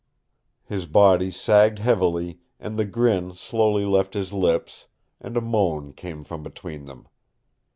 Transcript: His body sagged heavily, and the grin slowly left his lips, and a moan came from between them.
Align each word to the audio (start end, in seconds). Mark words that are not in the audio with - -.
His 0.65 0.87
body 0.87 1.29
sagged 1.29 1.77
heavily, 1.77 2.39
and 2.59 2.75
the 2.75 2.85
grin 2.85 3.35
slowly 3.35 3.85
left 3.85 4.15
his 4.15 4.33
lips, 4.33 4.87
and 5.19 5.37
a 5.37 5.41
moan 5.41 5.93
came 5.93 6.23
from 6.23 6.41
between 6.41 6.85
them. 6.85 7.07